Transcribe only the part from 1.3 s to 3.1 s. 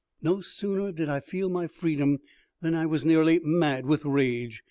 my freedom than I was